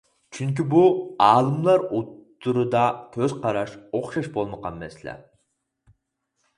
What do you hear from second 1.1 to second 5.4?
ئالىملار ئوتتۇرىدا كۆز قاراش ئوخشاش بولمىغان مەسىلە.